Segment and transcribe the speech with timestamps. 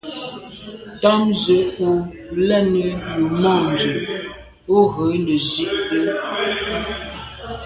[1.01, 1.55] Tɑ́mə̀ zə
[1.87, 1.91] ù
[2.47, 3.95] lɛ̌nə́ yù môndzə̀
[4.75, 6.03] ú rə̌ nə̀ zí’də́.